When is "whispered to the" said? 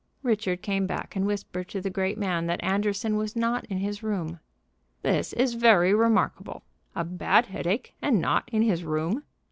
1.27-1.91